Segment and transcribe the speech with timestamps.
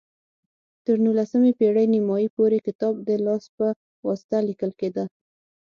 [0.85, 3.67] تر نولسمې پېړۍ نیمايي پورې کتاب د لاس په
[4.07, 5.05] واسطه لیکل کېده.